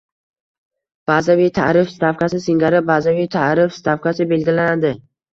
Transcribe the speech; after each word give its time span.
bazaviy 1.09 1.49
tarif 1.57 1.91
stavkasi 1.95 2.39
singari 2.45 2.79
bazaviy 2.87 3.27
tarif 3.35 3.75
stavkasi 3.77 4.27
belgilanadi”. 4.33 4.91